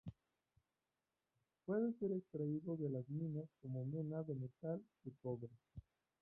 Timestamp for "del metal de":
4.23-5.11